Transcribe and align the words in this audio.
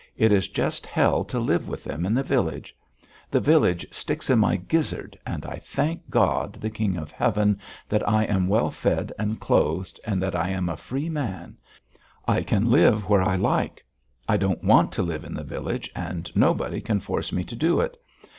It 0.17 0.31
is 0.31 0.47
just 0.47 0.87
hell 0.87 1.23
to 1.25 1.37
live 1.39 1.67
with 1.67 1.83
them 1.83 2.07
in 2.07 2.15
the 2.15 2.23
village. 2.23 2.75
The 3.29 3.39
village 3.39 3.85
sticks 3.91 4.31
in 4.31 4.39
my 4.39 4.55
gizzard, 4.57 5.15
and 5.27 5.45
I 5.45 5.57
thank 5.57 6.09
God, 6.09 6.53
the 6.53 6.71
King 6.71 6.97
of 6.97 7.11
heaven, 7.11 7.59
that 7.87 8.09
I 8.09 8.23
am 8.23 8.47
well 8.47 8.71
fed 8.71 9.13
and 9.19 9.39
clothed, 9.39 9.99
and 10.03 10.19
that 10.19 10.35
I 10.35 10.49
am 10.49 10.69
a 10.69 10.75
free 10.75 11.09
man; 11.09 11.55
I 12.27 12.41
can 12.41 12.71
live 12.71 13.07
where 13.09 13.21
I 13.21 13.35
like, 13.35 13.85
I 14.27 14.37
don't 14.37 14.63
want 14.63 14.91
to 14.93 15.03
live 15.03 15.23
in 15.23 15.35
the 15.35 15.43
village 15.43 15.91
and 15.95 16.35
nobody 16.35 16.81
can 16.81 16.99
force 16.99 17.31
me 17.31 17.43
to 17.43 17.55
do 17.55 17.79
it. 17.79 17.95